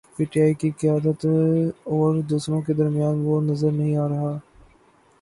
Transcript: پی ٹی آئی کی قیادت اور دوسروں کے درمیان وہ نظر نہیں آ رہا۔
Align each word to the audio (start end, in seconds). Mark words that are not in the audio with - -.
پی 0.15 0.23
ٹی 0.31 0.39
آئی 0.41 0.53
کی 0.53 0.69
قیادت 0.79 1.25
اور 1.91 2.21
دوسروں 2.29 2.61
کے 2.61 2.73
درمیان 2.73 3.15
وہ 3.25 3.41
نظر 3.41 3.71
نہیں 3.71 3.95
آ 3.97 4.07
رہا۔ 4.09 4.37